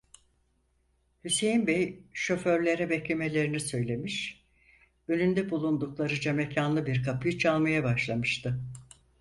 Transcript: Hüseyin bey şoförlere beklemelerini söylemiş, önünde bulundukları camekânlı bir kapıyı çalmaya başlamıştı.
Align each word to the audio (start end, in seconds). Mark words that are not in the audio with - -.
Hüseyin 1.23 1.67
bey 1.67 2.03
şoförlere 2.13 2.89
beklemelerini 2.89 3.59
söylemiş, 3.59 4.45
önünde 5.07 5.49
bulundukları 5.49 6.19
camekânlı 6.19 6.85
bir 6.85 7.03
kapıyı 7.03 7.37
çalmaya 7.37 7.83
başlamıştı. 7.83 8.61